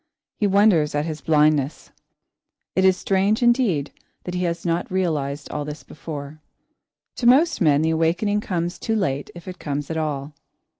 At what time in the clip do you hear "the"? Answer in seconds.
7.17-7.23, 7.83-7.89